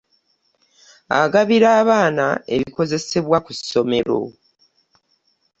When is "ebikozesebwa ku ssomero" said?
2.55-4.19